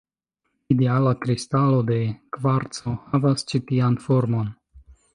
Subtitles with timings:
[0.75, 1.99] Ideala kristalo de
[2.39, 4.55] kvarco havas ĉi tian formon.